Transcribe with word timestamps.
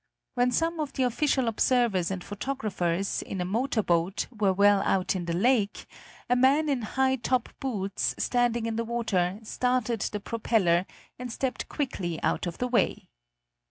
When 0.33 0.49
some 0.49 0.79
of 0.79 0.93
the 0.93 1.03
official 1.03 1.47
observers 1.47 2.09
and 2.09 2.23
photographers, 2.23 3.21
in 3.21 3.39
a 3.39 3.45
motor 3.45 3.83
boat, 3.83 4.25
were 4.31 4.51
well 4.51 4.81
out 4.81 5.15
in 5.15 5.25
the 5.25 5.33
lake, 5.35 5.85
a 6.27 6.35
man 6.35 6.69
in 6.69 6.81
high 6.81 7.17
top 7.17 7.49
boots, 7.59 8.15
standing 8.17 8.65
in 8.65 8.77
the 8.77 8.83
water, 8.83 9.39
started 9.43 10.01
the 10.01 10.19
propeller, 10.19 10.87
and 11.19 11.31
stepped 11.31 11.69
quickly 11.69 12.19
out 12.23 12.47
of 12.47 12.57
the 12.57 12.67
way. 12.67 13.09